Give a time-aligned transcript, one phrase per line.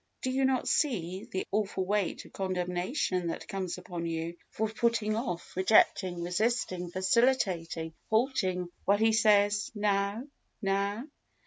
[0.23, 5.15] Do you not see; the awful weight of condemnation that comes upon you for putting
[5.15, 10.27] off, rejecting, resisting, vascilating, halting, while He says, _Now
[10.59, 11.05] now?